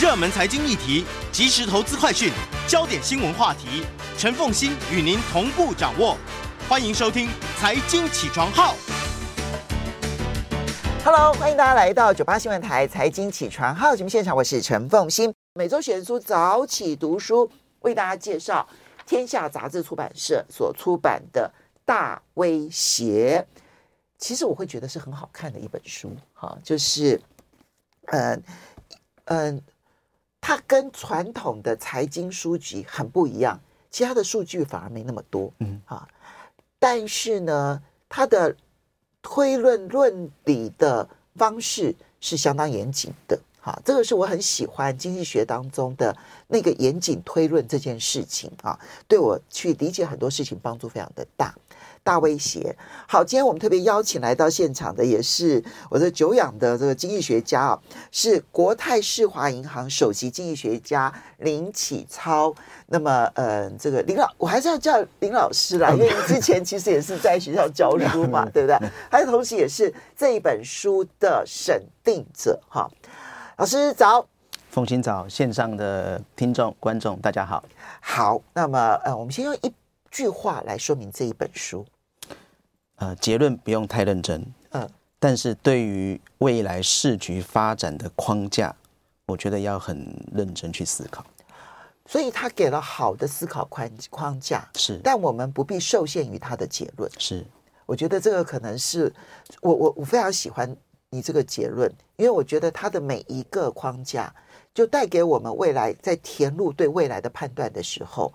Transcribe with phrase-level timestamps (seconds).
[0.00, 2.32] 热门财经议题、即时投资快讯、
[2.66, 3.84] 焦点新闻话题，
[4.16, 6.16] 陈凤欣与您同步掌握。
[6.66, 8.74] 欢迎收听《财经起床号》。
[11.04, 15.34] Hello，欢迎大家来到九八新闻台《财经起床号》节目现场，我是陈凤欣。
[15.52, 18.66] 每周选书早起读书，为大家介绍
[19.04, 21.52] 天下杂志出版社所出版的
[21.84, 23.46] 《大威胁》。
[24.16, 27.20] 其实我会觉得是很好看的一本书，哈，就是，
[28.06, 28.42] 嗯
[29.26, 29.62] 嗯。
[30.40, 33.60] 它跟传统的财经书籍很不一样，
[33.90, 35.80] 其他的数据反而没那么多，嗯。
[35.84, 36.08] 啊，
[36.78, 38.56] 但是呢，它的
[39.22, 46.16] 推论论理的方式是相当严谨的，哈，这个是我很喜欢经济学当中的
[46.48, 51.54] 那个严谨推论这件事情啊，对我去理解很多事情帮助非常的大。
[52.02, 52.76] 大威胁。
[53.06, 62.54] 好，今天我们特别邀请来到现场的，也是我的久仰的这个经济学家啊，是国泰世华银行首席经济学家林启超。
[62.86, 68.76] 那么，呃，这个林老，我还是要叫林老师啦， 因为你之前其实也是在学校教书嘛， 对不对？
[69.10, 72.58] 还有，同时也是这一本书的审定者。
[72.68, 72.90] 哈，
[73.58, 74.26] 老师早，
[74.70, 77.62] 凤馨早，线上的听众观众大家好。
[78.00, 79.72] 好，那么，呃，我们先用一
[80.10, 81.86] 句话来说明这一本书，
[82.96, 84.88] 呃，结论不用太认真，嗯，
[85.18, 88.74] 但是对于未来市局发展的框架，
[89.26, 91.24] 我觉得要很认真去思考。
[92.06, 97.08] 所以他给了好的思考框框架，是，但我们不必受限于他的结论。
[97.16, 97.46] 是，
[97.86, 99.12] 我觉得这个可能是
[99.60, 100.76] 我我我非常喜欢
[101.10, 104.34] 你这个结论，因为我觉得他的每一个框架
[104.74, 108.32] 就带给我们未来在填入对未来的判断的时候。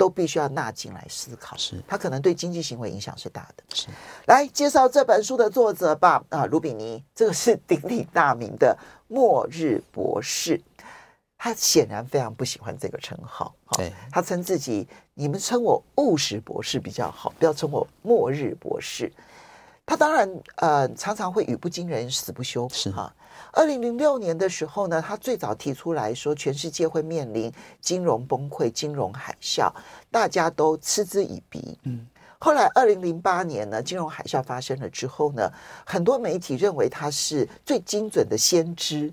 [0.00, 3.62] 都必须要纳进来思考，是它可能对经济行为影响是大的。
[3.74, 3.88] 是，
[4.24, 6.24] 来介绍这本书的作者吧。
[6.30, 8.74] 啊，卢比尼，这个是鼎鼎大名的
[9.08, 10.58] 末日博士，
[11.36, 13.54] 他显然非常不喜欢这个称号。
[13.76, 19.12] 对，他称自己，你们称我务实博士比较好，不要称我末日博士。
[19.84, 23.14] 他当然呃，常常会语不惊人死不休，是哈。
[23.52, 29.72] 二零零六年的时候呢，他最早提出来说，全世界会面临金融崩溃、金融海啸，
[30.10, 31.78] 大家都嗤之以鼻。
[31.82, 32.06] 嗯，
[32.38, 35.50] 后来二零零八年呢，金融海啸发生了之后呢，
[35.84, 39.12] 很多媒体认为他是最精准的先知，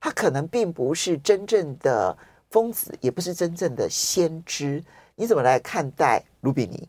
[0.00, 2.16] 他可能并不是真正的
[2.50, 4.82] 疯子，也不是真正的先知。
[5.14, 6.88] 你怎么来看待卢比尼？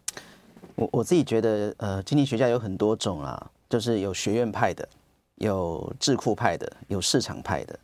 [0.76, 4.88] 我我自己觉得，呃，经济学家有很多种啊，就是有学院派的。
[5.36, 7.78] 有智库派的，有市场派的，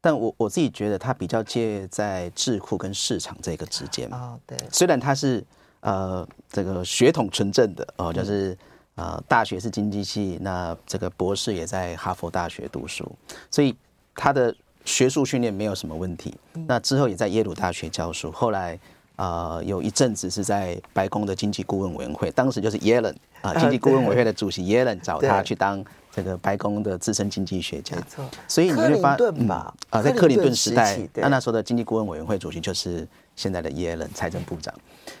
[0.00, 4.30] 但我我自己觉得他比较介在智库跟市场这个之间啊。
[4.30, 5.44] Oh, 对，虽然他是
[5.80, 8.56] 呃这个血统纯正的哦，就是
[8.94, 13.10] 呃大学是经济系，那这个博士也在哈佛大学读书，
[13.50, 13.76] 所以
[14.14, 16.34] 他的学术训练没有什么问题。
[16.66, 18.78] 那之后也在耶鲁大学教书，后来
[19.16, 25.84] 呃有一阵子是在白宫的经济顾问委员会，当时就是耶伦啊，经济顾问委员会的主席耶伦找他去当。
[26.18, 33.06] 这个白宫的资深经济学家，没错，所以你会发现啊、嗯，在克林顿时代，那那时候的经济顾问委员会主席就是
[33.36, 34.74] 现在的耶伦财政部长，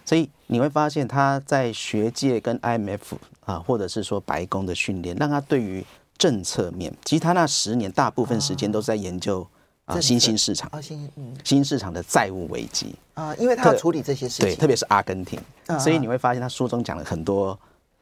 [0.04, 2.98] 所以你会发现他在学界跟 IMF
[3.44, 5.86] 啊，或者是说白宫的训练，让他对于
[6.16, 9.46] 政策面，其实他那十年大部分时间都在研究
[9.84, 15.38] 啊新兴市场，新嗯新市场的债务危机啊，因为他要处理这些事情，对，特别是阿根廷，
[15.78, 17.56] 所以你会发现他书中讲了很多。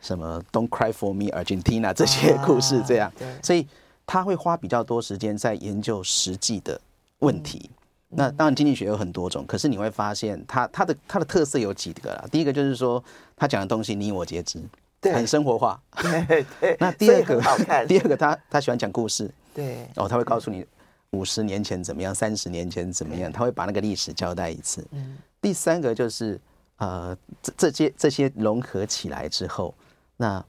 [0.07, 3.67] 什么 Don't cry for me, Argentina 这些故事，这样、啊，所以
[4.07, 6.81] 他会花比较多时间在研究实际的
[7.19, 7.69] 问题。
[8.11, 12.25] 嗯、那当然，经济学有很多种，可是你会发现他，他他的他的特色有几个啦。
[12.31, 13.03] 第一个就是说，
[13.35, 14.63] 他讲的东西你我皆知，
[15.03, 15.83] 很生活化。
[16.01, 16.77] 对对。
[16.79, 17.43] 那第二个，
[17.89, 19.29] 第二个他他喜欢讲故事。
[19.53, 19.89] 对。
[19.97, 20.65] 哦，他会告诉你
[21.11, 24.87] 五十年前怎么样，三十年前怎么样，他会把那个历史交代一次。
[24.93, 25.19] 嗯。
[25.41, 26.41] 第三个就是
[26.77, 29.75] 呃，这这些这些融合起来之后。
[30.17, 30.45] 那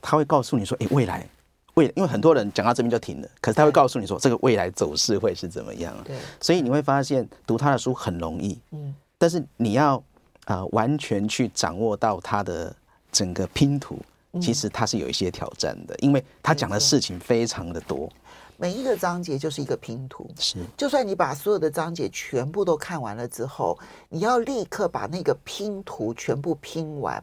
[0.00, 1.28] 他会告诉你说，哎，未来，
[1.74, 5.94] 未，因为很多人讲到这边就停了，可是他会告诉你说，这个未来走势会是怎么样？
[6.04, 9.96] 对，所以你会发现读他的书很容易，嗯，但是你要
[10.44, 12.74] 啊、呃、完全去掌握到他的
[13.10, 13.98] 整个拼图，
[14.40, 18.10] 其实他是有一些挑战的，因为他讲的事情非常的多。
[18.58, 20.58] 每一个章节就是一个拼图，是。
[20.76, 23.78] 就算你把所有的章节全部都看完了之后，
[24.08, 27.22] 你要立刻把那个拼图全部拼完。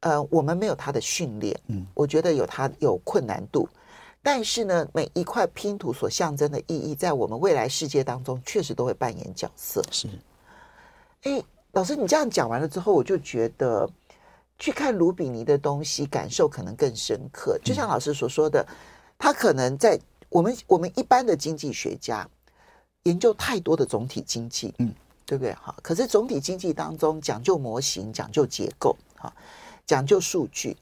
[0.00, 3.68] 呃，我们没有他的训练，嗯，我觉得有他有困难度。
[4.22, 9.82] 但是呢，每一块拼图所象征的意义，在我们未来世界当中，确实都会扮演角色。
[9.90, 10.08] 是。
[11.22, 11.42] 哎，
[11.72, 13.88] 老师，你这样讲完了之后，我就觉得
[14.58, 17.58] 去看卢比尼的东西，感受可能更深刻。
[17.64, 18.66] 就像老师所说的，
[19.18, 19.98] 他可能在。
[20.30, 22.24] 我们我们一般的经济学家
[23.02, 24.94] 研究太多的总体经济，嗯，
[25.26, 25.52] 对不对？
[25.54, 29.34] 哈，可是总体经济当中讲究模型，讲究结构，哈，
[29.90, 30.76] 讲究数据。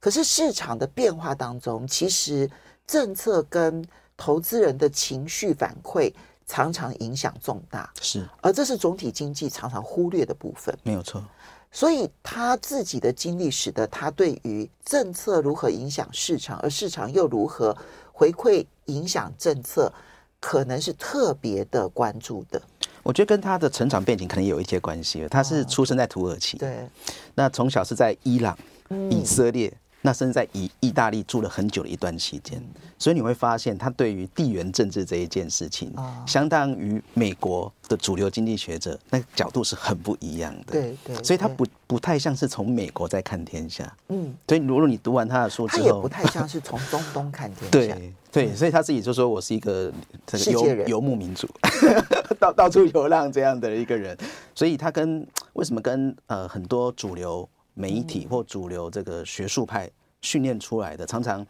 [0.00, 2.50] 可是市场的变化当中，其实
[2.86, 3.86] 政策跟
[4.16, 6.10] 投资人的情绪反馈
[6.46, 8.26] 常常影响重大，是。
[8.40, 11.22] 而这是总体经济常常忽略的部分，没有错。
[11.70, 17.76] 所以他自己的经历使得他对于政策如何影响市场，而市场又如何
[18.14, 19.92] 回馈影响政策，
[20.40, 22.62] 可能是特别的关注的。
[23.08, 25.26] 我觉得跟他的成长背景可能有一些关系。
[25.30, 26.86] 他是出生在土耳其，哦、对，
[27.36, 28.54] 那从小是在伊朗、
[29.10, 29.68] 以色列。
[29.68, 32.62] 嗯那甚至在意意大利住了很久的一段期间，
[33.00, 35.92] 所以你会发现他对于地缘政治这一件事情，
[36.24, 40.72] 相当于美国的主流经济学者那个角度是很不一样的。
[40.72, 43.92] 对对，所以他不不太像是从美国在看天下。
[44.10, 47.68] 嗯，所以如果你读完他的书之后，他也不太像是从中东看天下。
[47.98, 49.92] 对对，所以他自己就说我是一个
[50.26, 51.48] 这个游游牧民族，
[52.38, 54.16] 到到处流浪这样的一个人。
[54.54, 57.48] 所以他跟为什么跟呃很多主流。
[57.80, 59.88] 媒体或主流这个学术派
[60.20, 61.46] 训练出来的，常常，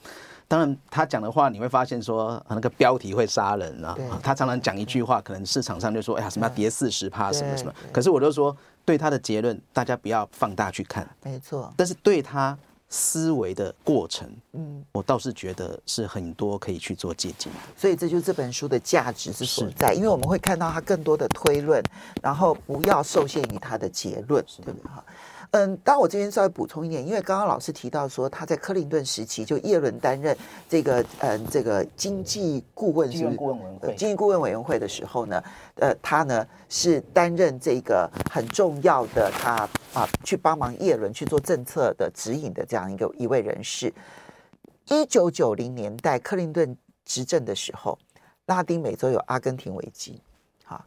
[0.47, 3.97] 当然他讲的话，你会发现说，那个标题会杀人啊。
[4.23, 7.73] 他常常讲一句话，可能市场上就说，哎呀，什么要跌四十趴，什么什么。
[7.91, 8.55] 可是我就说，
[8.85, 11.09] 对他的结论，大家不要放大去看。
[11.23, 11.73] 没错。
[11.79, 12.55] 但是对他
[12.89, 17.53] 思维的过程，嗯，我倒是觉得是很多可以去做借鉴。
[17.77, 21.83] 所以这就是这本书的价值之所在，因为我们会看到他更多的推论，
[22.23, 24.91] 然后不要受限于他的结论，对不对？
[24.91, 25.05] 哈。
[25.53, 30.37] 嗯，当我这边稍微补充一点，因为刚刚老师提到说他在克林顿时期就叶伦担任
[30.69, 33.11] 这个嗯这个经济顾问？
[33.11, 35.43] 经济顾问委员会经济顾问委员会的时候呢，
[35.77, 43.93] 呃，他呢是担任这个很重要的他啊去帮忙叶伦去做政策的指引的这样一个一位人士。
[44.91, 47.99] 一九九零年代克林顿执政的时候，
[48.47, 50.21] 拉丁美洲有阿根廷危机，
[50.67, 50.85] 啊，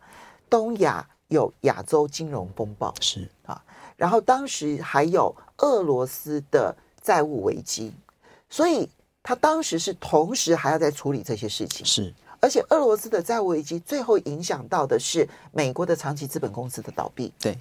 [0.48, 3.60] 东亚有亚洲金融风暴，是啊。
[4.02, 7.94] 然后当时还有俄罗斯的债务危机，
[8.50, 8.90] 所以
[9.22, 11.86] 他当时是同时还要在处理这些事情。
[11.86, 17.32] 是，而且俄罗斯的债务危机最后影响到的是美国的长期资本公司的倒闭。
[17.40, 17.56] 对，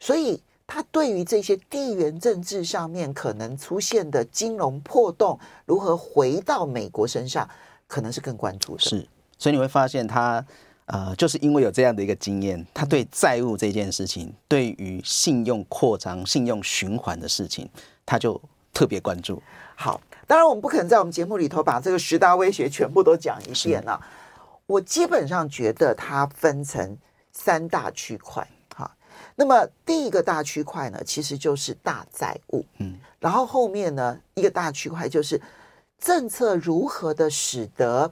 [0.00, 7.48] 所以他对于这些地缘政治上面可能出现的金融破洞如何回到美国身上，
[7.86, 8.80] 可能是更关注的。
[8.80, 9.06] 是，
[9.38, 10.44] 所以你会发现他。
[10.92, 17.70] 呃，就是因为有这样的一个经验，他对债务这件事情，对于信用扩张、信用循环的事情，
[18.04, 18.40] 他就
[18.72, 19.40] 特别关注。
[19.76, 24.00] 好，当然我们不可能在我们节目里头把这个十大威胁全部都讲一遍了。
[24.66, 26.98] 我基本上觉得它分成
[27.32, 28.44] 三大区块。
[28.74, 28.90] 哈，
[29.36, 32.66] 那么第一个大区块呢，其实就是大债务。
[32.78, 35.40] 嗯，然后后面呢，一个大区块就是
[36.00, 38.10] 政策如何的使得。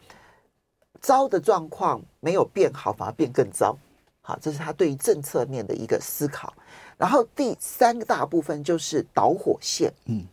[1.00, 3.76] 糟的状况没有变好，反而变更糟。
[4.20, 6.52] 好，这是他对于政策面的一个思考。
[6.96, 9.92] 然后第三个大部分就是导火线。
[10.06, 10.26] 嗯，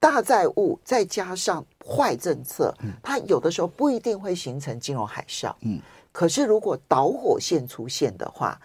[0.00, 5.54] 大债务再加上坏政策，它有的时候不一定会形成金融海啸。
[5.60, 5.80] 嗯，
[6.10, 8.60] 可是如果导火线出现的话，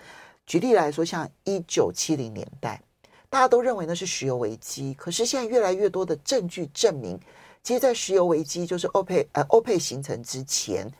[0.47, 2.81] 举例来说，像一九七零年代，
[3.29, 7.19] 大家都认为那是石油危机，可是现在越来越多的证据证明，
[7.63, 10.91] 其实，在石油危机就是欧佩呃欧佩形成之前。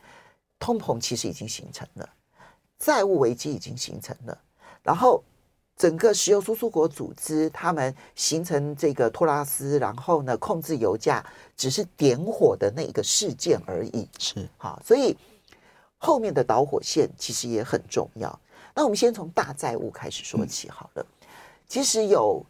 [0.64, 2.08] 通膨其实已经形成了，
[2.78, 4.38] 债务危机已经形成了，
[4.80, 5.20] 然后
[5.76, 11.26] 整个石油输出国组织他们形成这个托拉斯，然后呢控制油价，
[11.56, 14.08] 只是点火的那一个事件而已。
[14.20, 15.18] 是好，所以
[15.98, 18.38] 后面的导火线其实也很重要。
[18.72, 21.02] 那我们先从大债务开始说起好了。
[21.02, 21.26] 嗯、
[21.66, 22.40] 其实有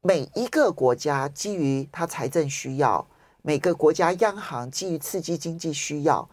[0.00, 3.06] 每一个国家基于它财政需要，
[3.48, 6.28] 每个国家央行基于刺激经济需要。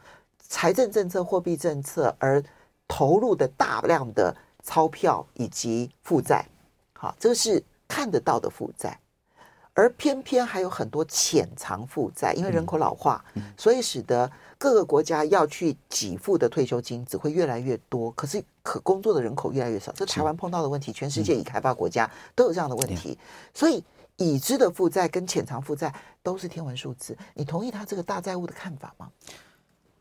[0.49, 2.43] 财政政策、货币政策而
[2.89, 6.45] 投入的大量的钞票以及负债，
[6.91, 8.99] 好，这个是看得到的负债。
[9.73, 19.89] 而偏偏还有很多潜藏负债，因为人口老化，嗯、所以使得各个国家要去给付的退休金只会越来越多，可是可工作的人口越来越少。
[19.93, 23.81] 这台湾碰到的问题，全世界已开发国家都有这样的问题，嗯、所以
[24.17, 25.93] 已知的负债跟潜藏负债
[26.25, 27.15] 都是天文数字。
[27.35, 29.07] 你同意他这个大债务的看法吗？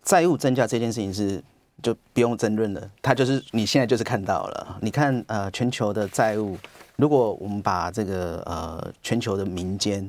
[0.02, 1.42] 债务增加这件事情是
[1.82, 4.78] 就不用争论了，他就是你现在就是看到了。
[4.80, 6.56] 你看呃，全球的债务。
[6.96, 10.08] 如果我们把这个呃全球的民间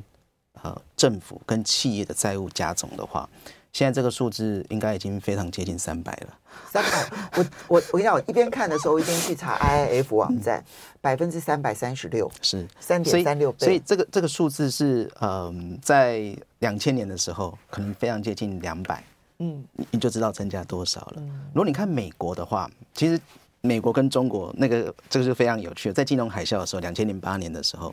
[0.62, 3.28] 呃政府跟企业的债务加总的话，
[3.72, 6.38] 现在这个数字应该已经非常接近三百了。
[6.70, 10.64] 三百，我我我跟你讲，我一边看的时候，一边去查 IIF 网站，
[11.00, 13.58] 百分之三百三十六，是三点三六倍。
[13.58, 19.04] 所以这个这个数字是嗯、呃，在两千年的时候可能非常接近两百，
[19.38, 21.22] 嗯，你就知道增加多少了。
[21.52, 23.20] 如果你看美国的话，其实。
[23.62, 27.92] 美国跟中国那个这个是非常有趣的，在金融海啸的时候，两千零八年的时候，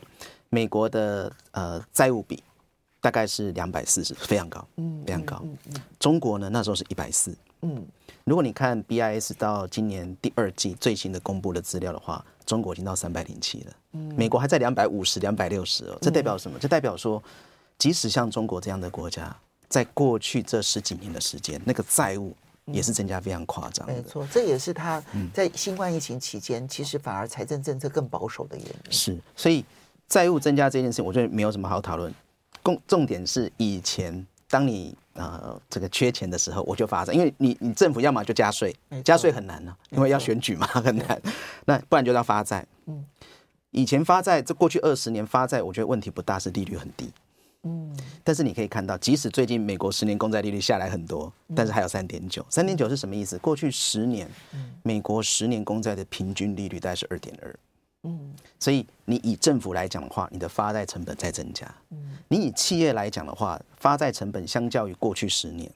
[0.49, 2.43] 美国的呃债务比
[3.03, 5.43] 大概是两百四十，非常高，嗯，非常高。
[5.99, 7.85] 中国呢那时候是一百四，嗯。
[8.23, 15.97] 如果你看 BIS 到今年第二季最新的公布的资料的话，中国已经到三百零七了，嗯，美国还在两百五十、两百六十哦。
[16.01, 16.57] 这代表什么？
[16.57, 17.21] 这代表说，
[17.77, 19.35] 即使像中国这样的国家，
[19.67, 22.33] 在过去这十几年的时间，那个债务。
[22.67, 28.89] 也是增加非常夸张，没错，这也是他在新冠疫情期间，其实反而财政政策更保守的原因。
[28.89, 29.65] 是，所以
[30.07, 32.15] 债务增加这件事情，我觉得没有什么好讨论。
[32.63, 41.21] 重重点是以前，当你呃这个缺钱的时候，我就发债，因为你你政府要么就加税，加税很难呢、啊，因为要选举嘛，很难。
[41.65, 42.65] 那不然就要发债。
[42.85, 43.03] 嗯，
[43.71, 47.11] 以前发债，这过去二十年发债，我觉得问题不大，是利率很低。
[47.65, 52.45] 嗯，但是你可以看到，即使最近美国十年公债利率下来很多，但是还有三点九。
[52.49, 53.37] 三点九是什么意思？
[53.37, 54.29] 过去十年，
[54.83, 57.55] 美国十年公债的平均利率大概是二点二。
[58.03, 61.65] 嗯，所以你以政府来讲的话，你的发债成本在增加。
[61.89, 65.71] 嗯，你以企业来讲的话，发债成本相较于过去十年，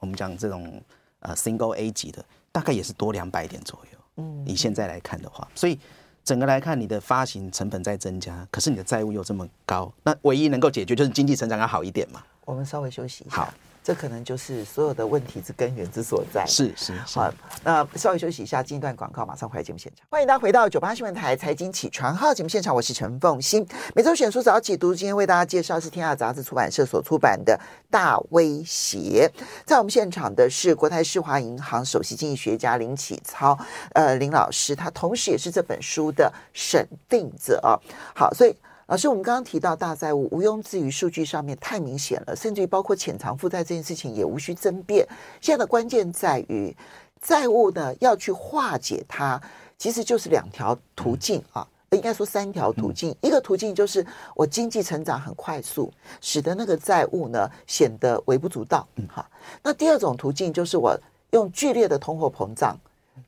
[0.00, 0.82] 我们讲这种
[1.20, 3.98] 呃 Single A 级的，大概也是多两百点左右。
[4.16, 5.78] 嗯，以现在来看的话，所以。
[6.24, 12.22] 整个来看，你的发行成本在增加，可是你的债务又这么高，那唯一能够解决就是经济成长要好一点嘛。
[12.44, 13.36] 我们稍微休息一下。
[13.36, 13.54] 好。
[13.88, 16.44] 这可能就是所有的问题之根源之所在。
[16.44, 17.32] 是是，是好，
[17.64, 20.06] 那稍微休息一下，进一段广告，马上回来节目现场。
[20.10, 23.66] 欢迎大家回到九八新闻台财经起床号节目现场，我是陈凤欣。
[23.94, 27.58] 每周选书早起读，今天为大家介绍是天下杂志出版社所出版的
[27.90, 29.26] 《大威胁》。
[29.64, 33.58] 在我们现场的是国泰世华银行首席经济学家林启超，
[33.94, 37.72] 呃，林老师，他同时也是这本书的审定者啊。
[38.14, 38.54] 好，所以。
[38.88, 45.06] 老师，我们刚刚提到大债务，毋庸置疑，数据上面太明显了，甚至于包括潜藏负债这件事情也无需争辩。
[45.42, 46.74] 现在的关键在于
[47.20, 49.38] 债务呢，要去化解它，
[49.76, 53.14] 其实就是两条途径啊，应该说三条途径。
[53.20, 54.04] 一个途径就是
[54.34, 55.92] 我经济成长很快速，
[56.22, 58.88] 使得那个债务呢显得微不足道。
[59.06, 59.30] 好，
[59.62, 60.98] 那第二种途径就是我
[61.32, 62.74] 用剧烈的通货膨胀，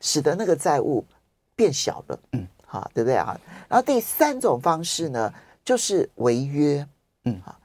[0.00, 1.04] 使得那个债务
[1.54, 2.18] 变小了。
[2.32, 3.38] 嗯，好，对不对啊？
[3.68, 5.30] 然后第三种方式呢？
[5.64, 6.86] 就是违约，
[7.24, 7.58] 嗯好，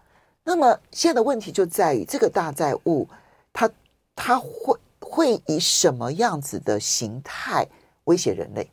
[0.44, 3.08] 那么现在的问题就在于这个大债务，
[3.52, 3.70] 它
[4.16, 7.68] 它会会以什么样子的形态
[8.04, 8.70] 威胁人类？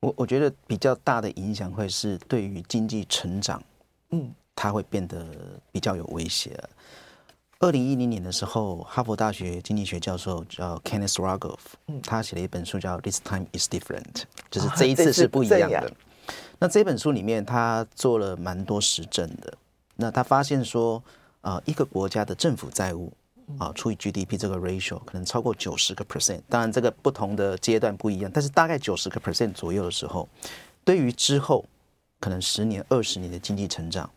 [0.00, 3.62] 我我觉得比较大的影响会是对于经济成长，
[4.10, 5.26] 嗯，它会变得
[5.72, 6.56] 比较有威胁。
[7.60, 11.58] 二零一零年的时候，哈佛大学经济学教授叫 Kenneth Rogoff，
[11.88, 14.12] 嗯，他写了一本书叫《This Time Is Different》，
[14.48, 15.92] 就是这一次是不一样的。
[16.58, 19.52] 那这本书里面，他做了蛮多实证的。
[19.96, 21.02] 那他发现说，
[21.40, 23.12] 啊，一个国家的政府债务
[23.58, 26.40] 啊，除以 GDP 这个 ratio 可能超过九十个 percent。
[26.48, 30.28] 当然，这个不同的阶段不一样，但是大概九十个 percent 左右的时候，
[30.84, 31.64] 对于之后
[32.20, 34.08] 可能十年、二十年的经济成长，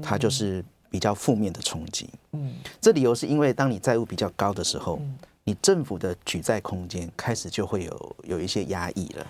[0.00, 2.08] 它就是比较负面的冲击。
[2.32, 5.00] 嗯，这理由是因为当你债务比较高的时候，
[5.44, 9.26] 你政府的举债空间开始就会有有一些压抑了。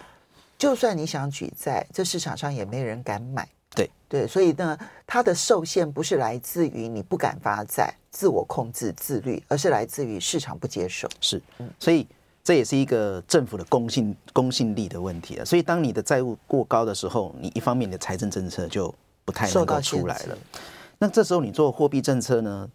[0.62, 3.48] 就算你想举债，这市场上也没人敢买。
[3.74, 11.08] 对对，所以呢，它的受限不是来自于你不敢发债、自我控制、自律，而是来自于市场不接受。
[11.20, 11.42] 是，
[11.80, 12.06] 所以
[12.44, 15.44] 这也是一个政府的公信公信力的问题了。
[15.44, 20.38] 所以当你的债务过高的时候，你一方面的财政政策就不太能够出来了。
[20.96, 22.70] 那这时候你做货币政策呢，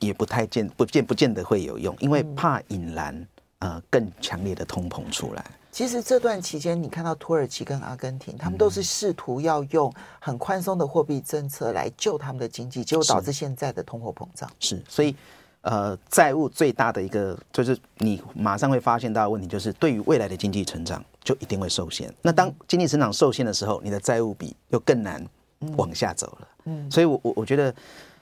[0.00, 3.24] 也不太见不见不见得会有用，因为怕引燃
[3.60, 5.44] 呃更强烈的通膨出来。
[5.72, 14.48] 其实这段期间，你看到土耳其跟阿根廷，他们都是试图要用很宽松的货币政策来救他们的经济，结果导致现在的通货膨胀。
[14.60, 15.16] 是，所以，
[15.62, 22.12] 呃，债务最大的一个就是你马上会发现到的问题，就是对于未来的经济成长就一定会受限。
[22.20, 25.26] 那当经济成长受限的时候，你的债务比又更难
[25.78, 26.48] 往下走了。
[26.66, 27.70] 嗯，所以我我我觉得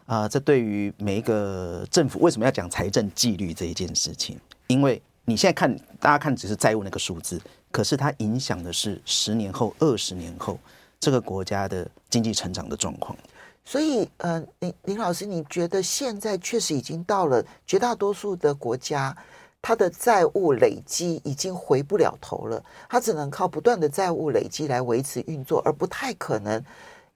[0.06, 4.38] 啊、呃，这对于每一个政府为什么要讲财政纪律这一件事情？
[4.68, 10.58] 因为你现在看大家看只是债务那个数字，可是它影响的是十年后、二十年后
[10.98, 13.16] 这个国家的经济成长的状况。
[13.64, 19.16] 所以，呃，林林老师，你觉得现在确实已经到了绝大多数的国家，
[19.62, 26.60] 它的债务累积已经回不了头了，它只能靠不断的债务累积来维持运作，而不太可能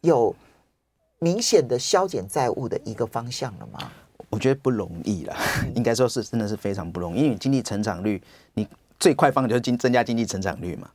[0.02, 0.37] 有
[1.18, 3.90] 明显的削减债务的一个方向了吗？
[4.35, 5.37] 我觉得不容易了，
[5.76, 8.21] 应该说是真的是非常不容易，因为经济成长率，
[8.55, 8.67] 你
[8.99, 10.91] 最快方法就是经增加经济成长率嘛。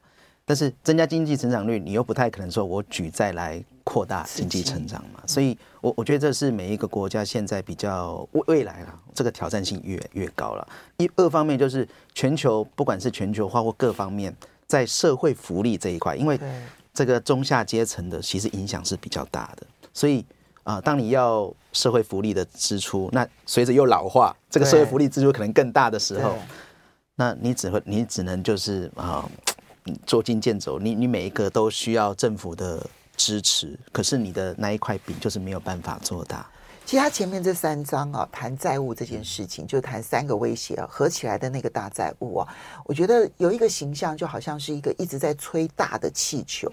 [0.46, 10.68] 但是增加经济成长率，你又不太可能说我举债来扩大经济成长嘛，所以我我觉得这是每一个国家现在比较未未来了，这个挑战性越越高了。
[10.98, 14.36] 一二方面就是全球不管是全球化或各方面，
[14.68, 16.38] 在社会福利这一块，因为
[16.94, 20.26] 这个中下阶层的其实影响是比较大的，所以
[20.70, 26.36] 啊，当你要社会福利的支出，那随着又老化，这个社会福利支出可能更大的时候，
[27.16, 29.28] 那你只会你只能就是啊。
[30.06, 32.86] 捉襟见肘，你你每一个都需要政府的
[33.18, 36.48] 支持，可是你的那一块饼就是没有办法做大。
[36.86, 42.48] 其实他前面这三章啊，谈债务这件事情，就谈三个威胁啊，合起来的那个大债务啊，
[42.86, 46.72] 我觉得有一个形象，就好像是一个一直在吹大的气球，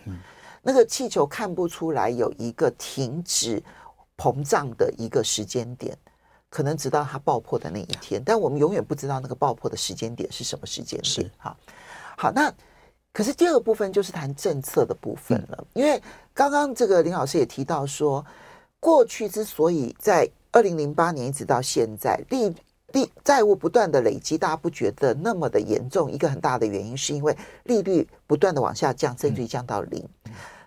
[0.60, 3.62] 那个气球看不出来有一个停止
[4.16, 5.96] 膨胀的一个时间点，
[6.48, 11.04] 可能直到它爆破的那一天，但我们永远不知道那个爆破的时间点是什么时间点。
[11.04, 11.56] 是好，
[12.16, 12.52] 好那。
[13.12, 15.98] 可是第二个部分就是谈政策的部分了，因为
[16.34, 18.22] 刚刚这个林老师也提到说，
[18.78, 22.54] 过去之所以在二零零八年一直到现在，利
[22.92, 30.06] 利债务不断的累积，大家不觉得那么的严重，一个很大的原因是因为利率不断的往下降，甚至于降到零。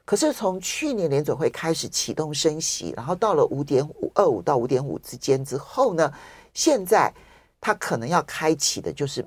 [0.09, 6.11] 可是从去年联准会开始启动升息，然后到了五点五二五到五点五之间之后呢，
[6.51, 7.13] 现在
[7.61, 9.23] 它可能要开启的就是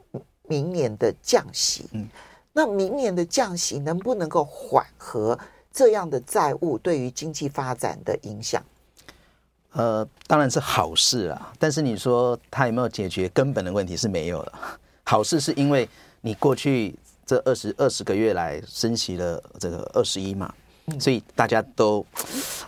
[0.49, 1.87] 明年的降息。
[1.93, 2.09] 嗯。
[2.53, 5.39] 那明年的降息能不能够缓和
[5.73, 8.61] 这样的债务对于经济发展的影响？
[9.75, 11.53] 呃，当然是好事啊。
[11.61, 14.81] 但是你说它有没有解决根本的问题是没有了。
[15.05, 15.89] 好事是因为
[16.21, 16.93] 你过去
[17.25, 20.53] 这二十二十个月来升息了这个二十一码，
[20.99, 22.05] 所以大家都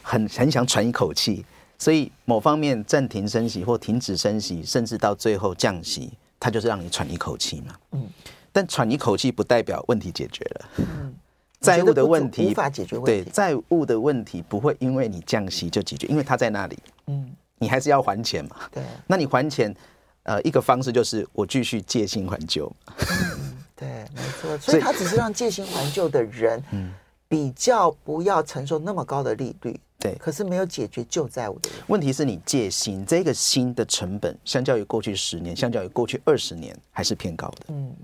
[0.03, 1.45] 很很想喘一口气。
[1.77, 7.75] 所以某方面暂停升息或停止升息，甚至到最后降息，它就是让你喘一口气嘛。
[7.93, 8.09] 嗯。
[8.53, 10.67] 但喘一口气不代表问题解决了。
[10.77, 11.13] 嗯，
[11.61, 13.25] 债务的问题无法解决问题。
[13.25, 16.79] 对，债务的问题不会因为你降息就解决，因为它在那里。
[17.09, 18.57] 嗯，你还是要还钱嘛。
[18.71, 18.81] 对。
[19.09, 19.75] 那你还钱，
[20.23, 22.73] 呃，一个方式就是我继续借新还旧。
[22.87, 24.57] 嗯，对，没错。
[24.63, 26.93] 所以它只是让借新还旧的人，嗯，
[27.29, 29.79] 比较不要承受那么高的利率。
[29.99, 30.15] 对。
[30.17, 31.79] 可是没有解决旧债务的人。
[31.89, 37.59] 问题是你借新这个新的成本，相较于过去十年，相较于过去二十年，还是偏高的。
[37.69, 37.95] 嗯。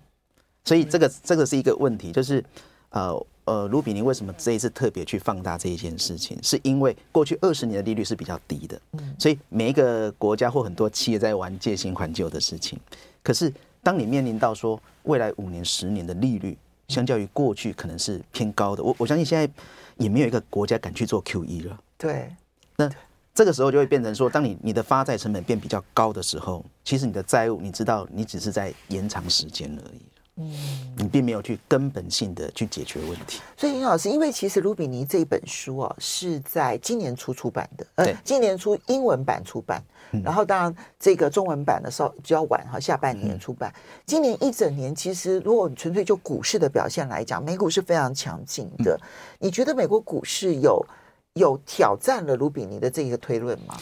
[0.64, 2.44] 所以这个这个是一个问题，就是，
[2.90, 6.38] 呃呃，卢比尼为什么这一次特别去放大这一件事情？
[6.42, 12.78] 是因为过去二十年的利率是比较低的，嗯所以每一个国家或很多企业在玩借新还旧的事情。
[13.22, 13.52] 可是
[13.82, 16.56] 当你面临到说未来五年、十年的利率，
[16.90, 19.48] 相较于过去可能是偏高的，我我相信现在
[19.96, 21.80] 也没有一个国家敢去做 QE 了。
[21.96, 22.34] 对，
[22.76, 22.90] 那
[23.32, 30.00] 这个时候就会变成说，当你你的发债成本变比较高的时候，其实你的债务，你知道，你只是在延长时间而已。
[30.36, 30.50] 嗯，
[30.89, 33.40] 你并没有去根本性的去解决问题。
[33.56, 39.82] 所以尹老师，因为其实卢比尼这本书啊是在今年初出版的，呃，今年初英文版出版，
[40.24, 43.72] 然后当然这个中文版的时候比较晚哈，下半年出版。
[44.06, 48.98] 今年一整年，其实如果你纯粹就股市的表现来讲，美股是非常强劲的。
[49.38, 50.86] 你觉得美国股市有
[51.34, 53.76] 有挑战了卢比尼的这一个推论吗？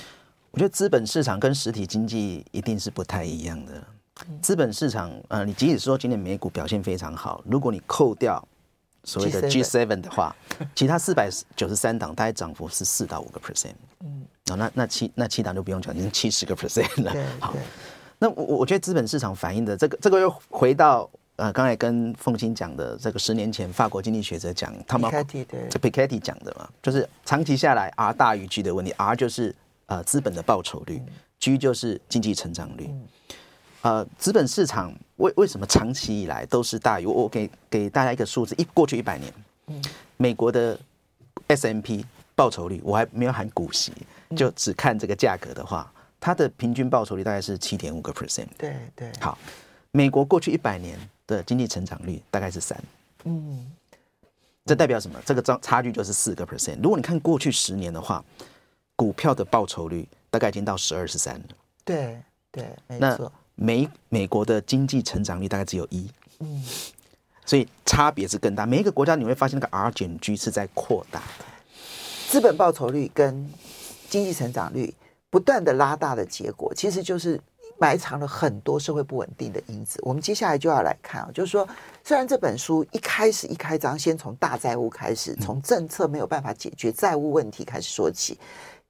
[0.50, 3.84] 我觉得资本市场跟实体经济一定是不太一样的。
[4.42, 8.42] 资本市场，呃，你即使说今年美股表现非常好，如果你扣掉
[9.04, 10.34] 所谓的 G7 的话，
[10.74, 17.14] 其他四百九十三档大概涨幅是四到五个 percent，嗯，哦，那那七那七档就不用讲，已经七十个 percent 了。
[17.40, 17.54] 好，
[18.18, 25.10] 那我我觉得资本市场反映的这个这个又回到呃刚才跟凤馨讲的这个十年前法国经济学者讲，他们
[25.70, 29.54] 这 Piketty 讲的嘛，就是长期下来 R 大于 G 的问题，R 就是
[29.86, 31.00] 呃资本的报酬率
[31.38, 32.90] ，G 就是经济成长率。
[33.82, 37.06] 呃，资本市场为为什么长期以来都是大于？
[37.06, 39.32] 我我给给大家一个数字，一过去一百年，
[39.68, 39.82] 嗯，
[40.16, 40.78] 美国的
[41.46, 43.92] S M P 报酬率，我还没有含股息，
[44.36, 48.48] 就只看这个价格的话，它的平均报酬率大概是七点五个 percent。
[48.58, 49.12] 对对。
[49.20, 49.38] 好，
[49.92, 52.76] 美国过去一百年的经济成长率大概是三。
[53.24, 53.64] 嗯。
[54.66, 55.18] 这代表什么？
[55.24, 56.76] 这个差差距就是四个 percent。
[56.82, 58.22] 如果你看过去十年的话，
[58.94, 61.44] 股票的报酬率大概已经到十二十三了。
[61.86, 62.20] 对
[62.52, 63.32] 对，没错。
[63.58, 66.64] 那美美国的经济成长率大概只有一，嗯，
[67.44, 68.64] 所以差别是更大。
[68.64, 71.44] 每一个国家你会发现那个 R 减 G 是在扩大的，
[72.28, 73.52] 资本报酬率跟
[74.08, 74.94] 经济成长率
[75.28, 77.40] 不断的拉大的结果，其实就是。
[77.80, 80.00] 埋藏了很多社会不稳定的因子。
[80.02, 81.64] 我们接下来就要来看啊，就是说，
[82.02, 88.36] 虽然这本书一开始一开章先从大债务开始，从政策没有办法解决债务问题开始说起，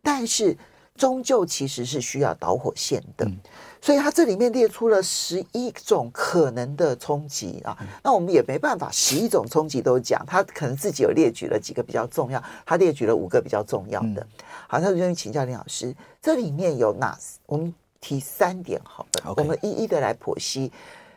[0.03, 0.57] 但是
[0.97, 3.31] 终究其实是需要导火线的。
[3.81, 7.77] 所以他这里面列出了十一种可能的冲击啊。
[8.03, 14.27] 那我们也没办法十一种冲击都讲，他可能自己有列举了几个比较重要，他列举了五个比较重要的。
[14.67, 17.75] 好，那就愿意请教林老师，这里面有哪我们？
[18.01, 20.71] 提三点好了我们一一的来剖析，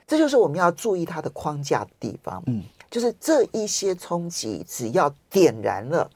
[0.07, 2.41] 这就是我们要注意它的框架的地方。
[2.47, 6.09] 嗯，就是这一些冲击，只要点燃了，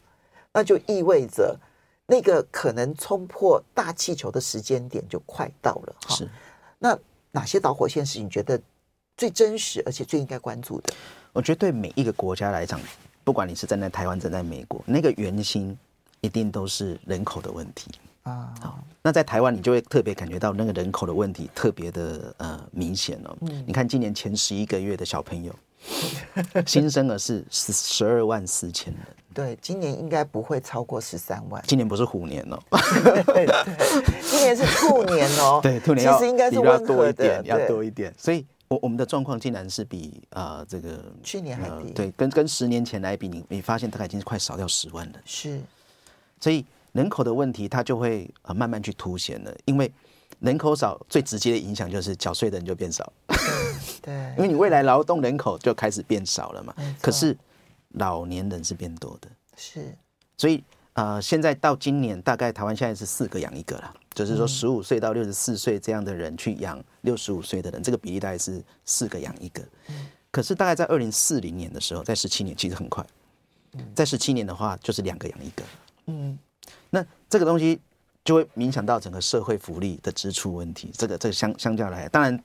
[0.52, 1.56] 那就意味着
[2.08, 5.96] 那个可能冲破大气球的时间点就快到了。
[6.10, 6.30] 是，
[6.78, 6.98] 那
[7.32, 8.62] 哪些导火线是你觉得
[9.18, 10.94] 最真实而且最应该关注的？
[11.34, 12.80] 我觉得对每一个国家来讲，
[13.24, 15.78] 不管你是站在台湾，站在美国，那个圆心
[16.22, 17.92] 一定都是人口的问题。
[18.24, 23.36] 啊，好，那在台湾你就会特别感觉到那个人口的问题特别的呃明显哦。
[23.42, 25.54] 嗯，你看今年前十一个月的小朋友，
[26.66, 29.02] 新生儿是十十二万四千人。
[29.34, 31.64] 对，今年应该不会超过十三万。
[31.68, 32.60] 今年不是虎年哦，
[33.26, 33.46] 对，
[34.22, 35.60] 今年是兔年哦。
[35.62, 38.14] 对，兔年其实应该是温和的，要多一点。
[38.18, 41.92] 所以，我我们的状况竟然是比啊、呃、这个去年还低。
[41.92, 45.20] 对，跟跟十年前来比，你你发现大概已经是快少掉十万了。
[45.26, 45.60] 是，
[46.40, 46.66] 所以。
[46.96, 49.92] 人口的问题，它就会呃慢慢去凸显了，因为
[50.40, 53.12] 人口少，最直接的影响就是缴税的人就变少。
[54.06, 56.74] 对，因为你未来劳动人口就开始变少了嘛。
[57.02, 57.36] 可是
[57.94, 59.28] 老年人是变多的。
[59.58, 59.98] 是。
[60.38, 60.64] 所以
[60.94, 69.62] 呃，现在到今年，大概台湾现在是四个养一个了，就是说十五岁到六十四岁这样的人去养六十五岁的人，这个比例大概是四个养一个。
[70.32, 73.06] 可是大概在二零四零年的时候，在十七年其实很快，
[73.96, 75.64] 在十七年的话就是两个养一个。
[76.06, 76.38] 嗯。
[76.90, 77.80] 那这个东西
[78.24, 80.92] 就会影响到整个社会福利的支出问题。
[80.94, 82.44] 这个这个相相较来，当然，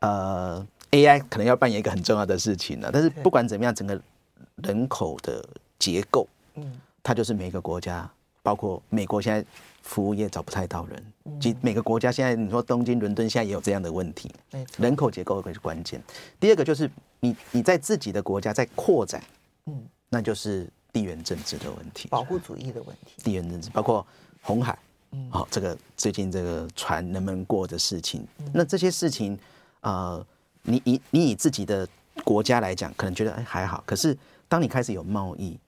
[0.00, 2.88] 呃，AI 可能要扮演一个很重要的事情了。
[2.92, 4.00] 但是不管怎么样，整个
[4.62, 5.44] 人口的
[5.78, 8.08] 结构，嗯，它就是每个国家，
[8.42, 9.44] 包括美国现在
[9.82, 14.30] 服务业找不太到人，即每个国家现在你说东京、伦敦现在也有这样的问题。
[14.78, 16.00] 人口结构会是关键。
[16.38, 19.20] 第二个就是你你在自己的国家在扩展，
[19.66, 20.70] 嗯，那就是。
[20.94, 24.06] 地缘政治的问题，保护主义的问题，地缘政治包括
[24.42, 24.78] 红海，
[25.12, 29.38] 嗯，好，这个最近这个船能不能过的事情，那这些事情，
[29.80, 30.22] 呃，
[30.62, 31.88] 你以你以自己的
[32.24, 34.16] 国家来讲，可能觉得哎还好，可是
[34.48, 35.58] 当你开始有贸易，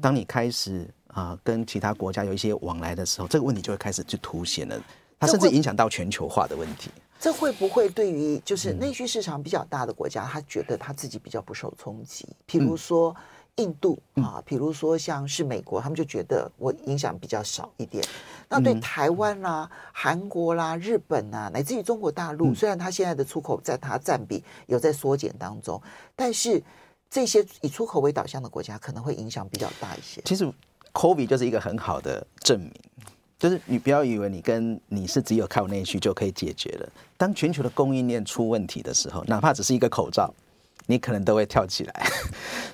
[0.00, 4.80] 当你开始啊跟其他国家有一些往来的时候，这个问题就会开始就凸显了，
[5.18, 6.90] 它甚至影响到全球化的问题。
[7.18, 12.26] 这会不会对于就是内需市场比较大的国家，他觉得他自己比较不受冲击？
[12.48, 13.14] 譬如说。
[13.56, 18.04] 印度啊，比如说像是美国，他们就觉得我影响比较少一点。
[18.48, 25.80] 那对台湾啦、啊、韩国啦、日本啊，乃至于中国大陆，虽然它现在的出口在它占比有在缩减当中，
[26.16, 26.60] 但是
[27.08, 30.20] 这些以出口为导向的国家可能会影响比较大一些。
[30.24, 30.52] 其实
[30.92, 32.72] ，COVID 就是一个很好的证明，
[33.38, 36.88] 就是你不要以为你跟你是只有靠内需就可以解决了。
[37.16, 40.34] 当全球的供应链出问题的时候，哪怕只是一个口罩，
[40.86, 42.06] 你可能都会跳起来。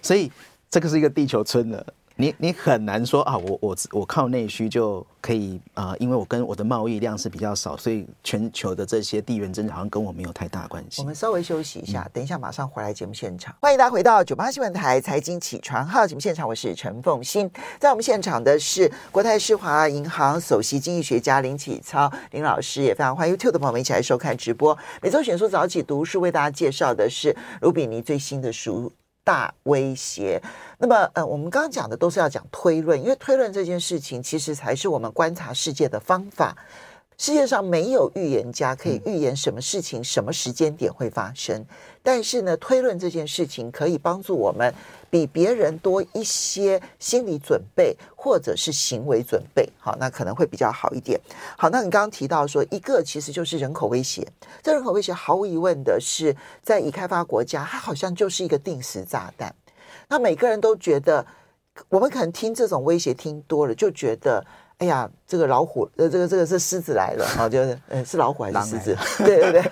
[0.01, 0.33] 所以。
[0.71, 11.01] 这个是一个地球村的，你你很难说啊，我我我靠内需就可以啊、呃，因为我跟我的贸易量是比较少，所以全球的这些地缘政治好像跟我没有太大关系。
[11.01, 13.53] 我们稍微休息一下，等一下马上回来节目现场。
[13.61, 24.79] 欢迎大家回到九八新闻台财经起床号节目现场，我是陈凤欣，在我们现场的是国泰世华银行首席经济学家林启超林老师，也非常欢迎 YouTube 的朋友们一起来收看直播。
[25.03, 28.93] 每周选书早起读书为大家介绍的是卢比尼最新的书。
[29.25, 30.43] 大威胁。
[30.79, 36.57] 那么，呃，我们刚刚讲的都是要讲推论，因为推论这件事情其实才是我们观察世界的方法。
[37.21, 41.63] 世界上没有预言家可以预言什么事情、什么时间点会发生，
[42.03, 44.75] 但是呢，推论这件事情可以帮助我们
[45.11, 49.69] 比别人多一些心理准备或者是行为准备。
[49.79, 51.21] 好，那可能会比较好一点。
[51.59, 54.27] 好，那你刚刚提到说，一个其实就是人口威胁。
[54.63, 59.55] 这人口威胁毫无疑问的是，在已开发国家，它好像就是一个定时炸弹。
[60.09, 61.27] 那每个人都觉得，
[61.91, 64.43] 我们可能听这种威胁听多了，就觉得。
[64.81, 68.97] 哎呀，这个老虎，呃，这个这个是狮子来了啊， 就是，呃，是老虎还是狮子？
[69.25, 69.63] 对对对，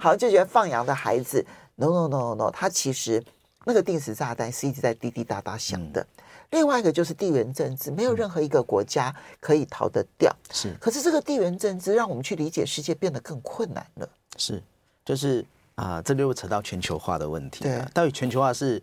[0.00, 1.44] 好，就觉得放羊的孩子
[1.76, 3.22] ，no no no no，他其实
[3.64, 6.00] 那个定时炸弹是一直在滴滴答答响的。
[6.00, 10.34] 嗯、另外一个就是地缘政治，没有任何一个国家可以逃得掉。
[10.50, 14.08] 是，可是这个地缘政治让我们去理解世界变得更困难了。
[14.36, 14.60] 是，
[15.04, 15.40] 就是
[15.76, 17.62] 啊、呃，这就扯到全球化的问题。
[17.62, 18.82] 对，到底全球化是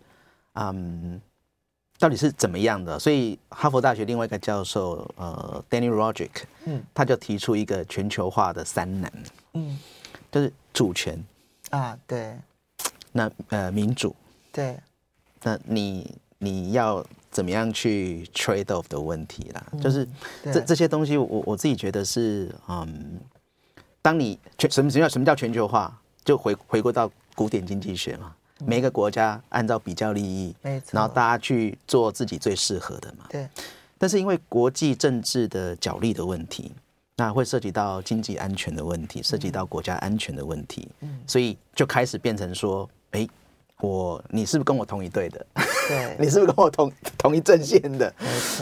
[0.54, 1.20] 嗯，
[1.98, 3.00] 到底是怎么样的？
[3.00, 9.12] 所以哈佛大学另外一个教授呃，Danny Rodrik，嗯，他就提出一个全球化的三难，
[9.54, 9.80] 嗯，
[10.32, 11.24] 就是主权
[11.70, 12.38] 啊，对，
[13.12, 14.16] 那呃民主，
[14.52, 14.78] 对，
[15.42, 19.66] 那你你要怎么样去 trade off 的问题啦？
[19.72, 20.08] 嗯、就是
[20.44, 23.20] 这这些东西我，我我自己觉得是嗯，
[24.02, 25.98] 当你全什么什么叫什么叫全球化？
[26.26, 28.36] 就回回归到古典经济学嘛。
[28.64, 33.26] 每一个国家按照比较利益，没错，然后大家去做自己最适合的嘛。
[33.30, 33.48] 对。
[33.98, 36.72] 但是因为国际政治的角力的问题，
[37.16, 43.28] 那会涉及到经济安全的问题，涉及到国家安全的问题，嗯，所以就开始变成说，哎，
[43.80, 45.46] 我你是不是跟我同一队的？
[45.88, 48.14] 对， 你是不是跟我同同一阵线的？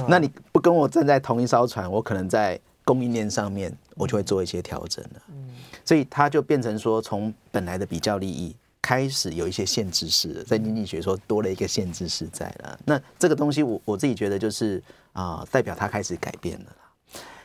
[0.08, 5.22] 那你不跟我站在同一艘船，我可能在供应链上面，我就会做一些调整了。
[5.30, 5.50] 嗯。
[5.84, 8.56] 所以它就变成说，从本来的比较利益。
[8.84, 12.78] 开始有一些限制式，在经济学说多了一个限制式在了。
[12.86, 16.76] 那这个东西我，我我自己觉得就是啊、呃，代表它开始改变了。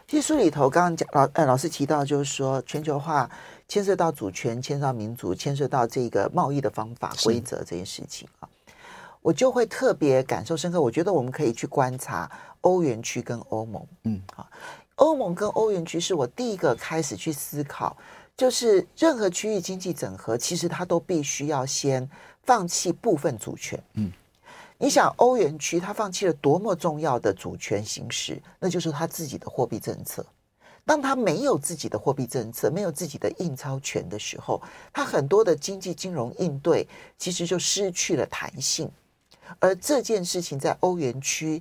[0.09, 3.31] 其实书里头刚刚讲老呃老师提到，就是说全球化
[3.69, 8.49] 牵涉到主权，牵涉到民族，牵涉到这个贸易的方法规则这件事情啊，
[9.23, 10.81] 我就会特别感受深刻。
[10.81, 12.29] 我觉得我们可以去观察
[12.63, 14.45] 欧元区跟欧盟，嗯啊，
[14.97, 17.97] 欧盟跟欧元区是我第一个开始去思考。
[18.39, 22.09] 就是任何区域经济整合，其实它都必须要先
[22.45, 23.83] 放弃部分主权。
[23.95, 24.13] 嗯，
[24.79, 30.25] 你想欧元区它放弃了多么重要的主权形式，那就是它自己的货币政策。
[30.85, 36.87] 当它没有自己的货币政策，没有自己的印钞权的时候，它很多的经济金融应对
[37.19, 38.89] 其实就失去了弹性。
[39.59, 41.61] 而这件事情在欧元区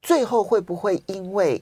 [0.00, 1.60] 最后会不会因为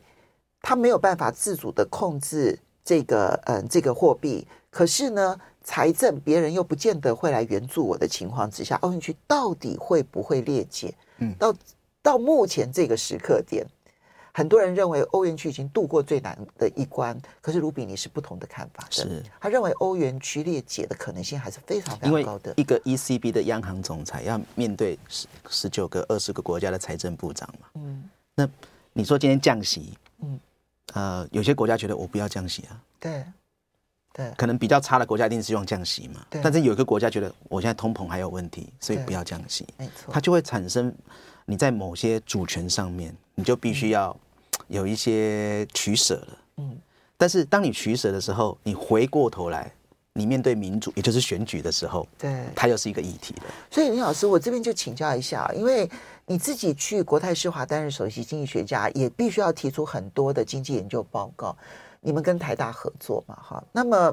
[0.61, 2.59] 它没有办法自主的控制？
[2.87, 10.95] 这个嗯，这个货币，可是呢，财政别人又不见得会来援助我的情况之下，欧元区到底会不会裂解？
[11.19, 11.55] 嗯，到
[12.01, 13.67] 到目前这个时刻点，
[14.33, 22.55] 很多人认为欧元区已经度过最难的一关，可是卢比尼是不同的看法的，是他认为欧元区裂解的可能性还是非常非常高的。
[22.57, 28.49] 一个 ECB 的央行总裁要面对十十九个、二十个国家的财政部长嘛，嗯，那
[28.93, 30.06] 你说今天降息，嗯。
[30.95, 33.25] 呃，有些国家觉得我不要降息啊，对，
[34.13, 36.41] 对，可能比较差的国家一定是希望降息嘛，对。
[36.43, 40.13] 但是有一个国家觉得我现在通膨还有问题，所以不要降息，没错。
[40.13, 40.95] 它就会产生
[41.45, 44.17] 你在某些主权上面，你就必须要
[44.69, 46.79] 有一些取舍了，嗯。
[47.19, 49.73] 但是当你取舍的时候，你回过头来，
[50.17, 53.45] 你面对民主，也就是选举的时候，对，它又是一个议题了。
[53.71, 55.89] 所以林老师，我这边就请教一下，因为。
[56.29, 61.57] 你自己去国泰世华担任首席经济学家，也必须要提出很多的经济研究报告。
[62.01, 64.13] 你们跟台大合作嘛，哈，那么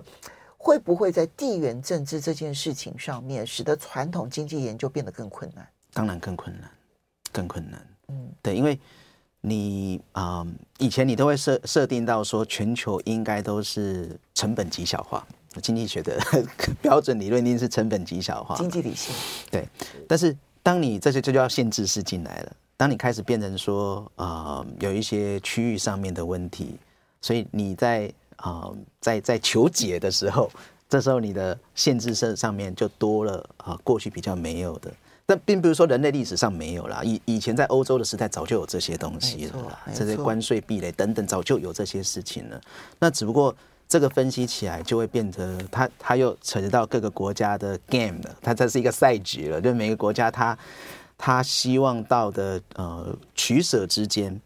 [0.55, 5.67] 会不会在地缘政治这件事情上面，使得传统经济研究变得更困难？
[5.91, 6.69] 当然更困难，
[7.31, 7.83] 更困难。
[8.09, 8.79] 嗯，对，因为
[9.41, 15.25] 你啊、呃，以前你都会设设定到说，全球应该都是成本极小化，
[15.61, 16.17] 经济学的
[16.81, 19.13] 标准理论一定是成本极小化，经济理性。
[19.51, 19.67] 对，
[20.07, 20.35] 但是。
[20.65, 22.55] 当你这些这就叫限制式进来了。
[22.77, 26.77] 当你开始变成说，呃，有一些区域上面的问题，
[27.19, 30.49] 所以你在啊、呃，在在求解的时候，
[30.87, 34.89] 这时候你的限制上上面就多了啊、呃，过去比较没有的。
[35.25, 42.61] 但并不是说人类历史上没有啦，以以前在欧洲的时代早就有这些东西了啦，这些关税壁垒等等早就有这些事情了。
[42.99, 43.53] 那只不过。
[43.93, 49.61] 这个分析起来就会变得，它它又扯及到各个国家的 game 了，它这是一个赛局了。
[49.61, 50.57] 就每个国家它
[51.15, 54.41] 它希望到的呃取舍之间，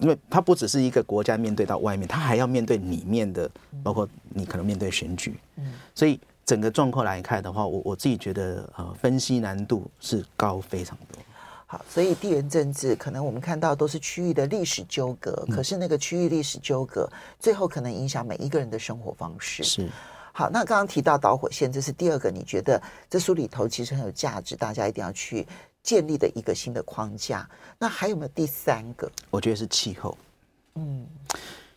[0.00, 3.50] 因为它不只是一个国家面对到外面，它还要面对里面的，
[3.82, 11.22] 包括你可能面对选举，嗯，所以整个状况来看的话，我我自己觉得呃分析难度是高非常多。
[11.72, 19.62] 好，所以地缘政治可能我们看到都是区域的历史纠葛，可是那个区域历史纠葛最后可能影响每一个人的生活方式。
[19.62, 19.88] 是，
[20.32, 25.46] 好，那刚刚提到导火线，这是第二个，你觉得这书里头其实很有价值，大家一定要去
[25.80, 27.48] 建立的一个新的框架。
[27.78, 29.08] 那还有没有第三个？
[29.30, 30.18] 我觉得是气候。
[30.74, 31.06] 嗯，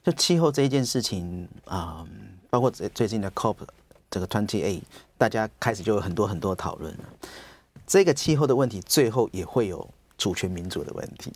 [0.03, 3.57] 就气候这一件事情啊、嗯，包括最最近的 COP
[4.09, 4.81] 这个 Twenty Eight，
[5.19, 7.03] 大家开始就有很多很多讨论了。
[7.93, 11.31] 这个气候的问题，最后也会有主权民主的问题。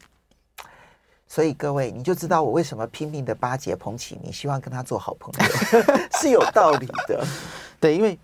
[1.28, 5.82] 所以各位，你就知道我为什么拼命的巴结彭启明，希望跟他做好朋友，
[6.20, 7.24] 是有道理的。
[7.80, 8.18] 对，因为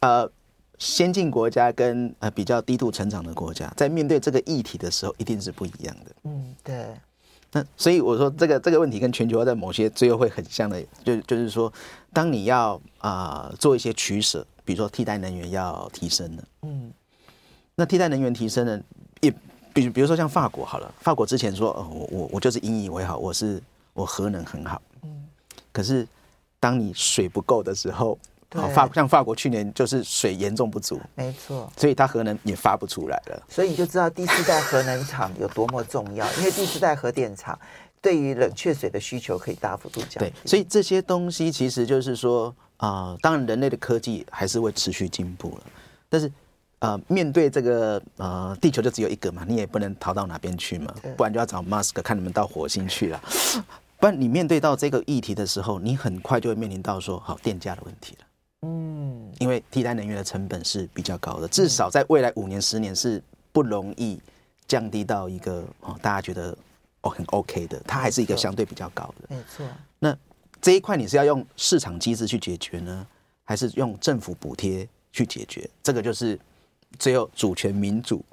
[0.00, 0.30] 呃，
[0.76, 6.12] 先进国家跟呃比较低度成长的国家，在面对这个议题的时候，一定是不一样的。
[6.24, 6.88] 嗯，对。
[7.52, 11.72] 那所以我说，这个这个问题跟全球化在某些最后会很像的，就就是说，
[12.12, 16.92] 当你要啊、呃、做一些取舍，比如说替代能源要提升的，嗯，
[17.78, 18.80] 那替代能源提升呢，
[19.20, 19.30] 也
[19.72, 23.62] 比比如说像法国好了，法国之前说，哦、我我我就是引以为豪，我是
[23.92, 25.24] 我核能很好，嗯，
[25.70, 26.04] 可是
[26.58, 28.18] 当你水不够的时候。
[28.54, 33.42] 好，法像法国去年就是水严重不足，没错，所以它核能也发不出来了。
[33.46, 37.58] 所以你就知道第四代核能厂有多么重要，因为第四代核电厂
[38.00, 40.20] 对于冷却水的需求可以大幅度降低。
[40.20, 42.46] 对，所以这些东西其实就是说
[42.78, 45.64] 啊、呃，当然人类的科技还是会持续进步了，
[46.08, 46.32] 但是
[46.80, 53.20] 呃，面对这个呃，地球就只有一个嘛，你也不能逃到哪边去嘛，不然就要找 Musk 看你们到火星去了。
[53.98, 58.26] 不然你面对到这个议题的时候，你很快就会面临到说好电价的问题了。
[58.62, 64.20] 嗯，因为替代能源的成本是比较高的，至少在未来五年、十年是不容易
[64.68, 66.56] 降低到一个哦大家觉得
[67.00, 69.34] 哦很 OK 的，它还是一个相对比较高的。
[69.34, 69.66] 没错。
[69.98, 70.16] 那
[70.60, 73.06] 这一块你是要用市场机制去解决呢，
[73.42, 75.68] 还是用政府补贴去解决？
[75.82, 76.38] 这个就是
[76.98, 78.24] 最后主权民主。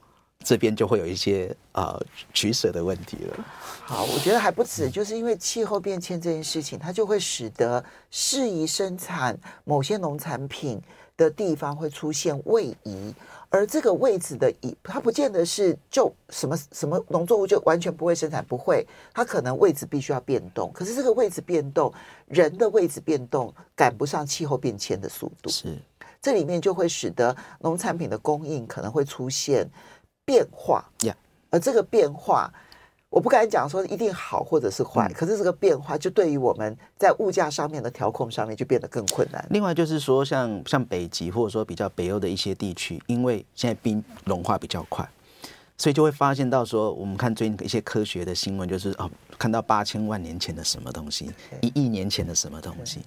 [0.43, 1.99] 这边就会有一些呃
[2.31, 3.45] 取舍的问题了。
[3.83, 10.79] 好，我觉得还不止，就是因为气候变迁这件事情，它就会使得适宜生产某些农产品
[11.17, 13.11] 的地方会出现位移，
[13.49, 20.71] 而这个位置的移，它不见得是就什么什么农作物就完全不会生产，不会，它可能位置必须要变动。
[20.71, 21.91] 可是这个位置变动，
[22.27, 25.75] 人的位置变动赶不上气候变迁的速度，是
[26.25, 29.69] 这里面就会使得农产品的供应可能会出现。
[30.27, 31.15] 变化呀，
[31.51, 32.51] 而这个变化，
[33.11, 39.45] 我不敢讲说一定好或者是坏，可是这个变化就对于我们在物价上面的调控上面就变得更困难。
[39.51, 45.07] 另外就是说，像像北极或者说比较北欧的一些地区，因为现在冰融化比较快，
[45.77, 49.07] 所以就会发现到说，我们看最近一些科学的新闻，就是哦，
[49.38, 53.01] 看到八千万年前的什么东西，一亿年前的什么东西，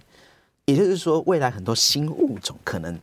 [0.66, 2.96] 也就是说，未来很多新物种可能。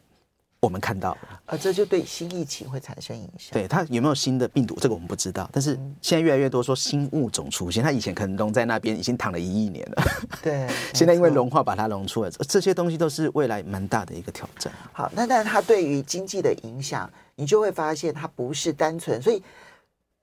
[0.66, 3.52] 我们看到了，啊，这就对新疫情会产生影响。
[3.54, 5.48] 对，它有没有新的病毒，这个我们不知道。
[5.54, 10.04] 但是现在越来越多说新物种出现，它以前可能融在那边已经躺了一亿年了。
[10.42, 14.74] 对， 现在因为融化把它融出来，这些东西都是未来蛮大的一个挑战。
[14.92, 19.22] 好，那但是它对于经济的影响，你就会发现它不是单纯。
[19.22, 19.44] 所以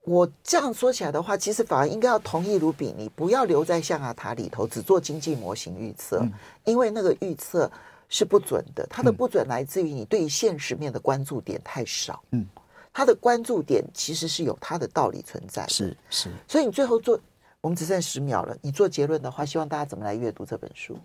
[0.03, 6.33] 我这样说起来的话，其实反而应该要同意卢比，你不要留在象牙塔里头只做经济模型预测，嗯、
[6.65, 7.71] 因为那个预测。
[8.13, 12.23] 是不准的，它的不准来自于你对于现实面的关注点太少。
[12.29, 12.45] 嗯，
[12.93, 15.69] 它的关注点其实是有它的道理存在的。
[15.69, 17.19] 是是，所以你最后做，
[17.59, 18.55] 我们只剩十秒了。
[18.61, 20.95] 你做结论的话，希望大家怎么来阅读这本书？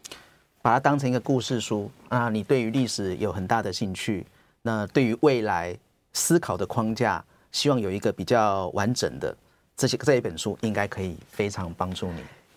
[0.61, 2.29] 把它当成一个故事书啊！
[2.29, 4.27] 你对于历史有很大的兴趣，
[4.61, 5.75] 那对于未来
[6.12, 9.35] 思考的框架，希望有一个比较完整的
[9.75, 12.23] 这些这一本书，应该可以非常帮助你。